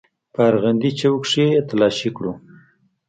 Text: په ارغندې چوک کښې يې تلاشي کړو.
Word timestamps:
په 0.33 0.41
ارغندې 0.49 0.89
چوک 0.99 1.15
کښې 1.25 1.45
يې 1.53 1.59
تلاشي 1.69 2.09
کړو. 2.17 2.33